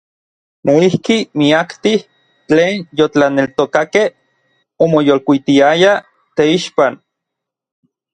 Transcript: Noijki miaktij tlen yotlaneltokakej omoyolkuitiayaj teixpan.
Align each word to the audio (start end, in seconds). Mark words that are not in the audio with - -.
Noijki 0.67 1.17
miaktij 1.39 1.99
tlen 2.47 2.75
yotlaneltokakej 2.99 4.09
omoyolkuitiayaj 4.85 6.01
teixpan. 6.35 6.93